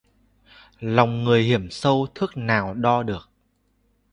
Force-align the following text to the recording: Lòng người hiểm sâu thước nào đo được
Lòng 0.79 1.23
người 1.23 1.43
hiểm 1.43 1.69
sâu 1.69 2.07
thước 2.15 2.37
nào 2.37 2.73
đo 2.73 3.03
được 3.03 3.29